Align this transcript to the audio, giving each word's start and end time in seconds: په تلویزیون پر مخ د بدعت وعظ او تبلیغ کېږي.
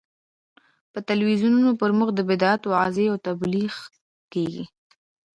په 0.91 0.99
تلویزیون 1.09 1.55
پر 1.79 1.91
مخ 1.97 2.09
د 2.15 2.19
بدعت 2.29 2.61
وعظ 2.65 2.95
او 3.11 3.15
تبلیغ 3.27 3.73
کېږي. 4.33 4.65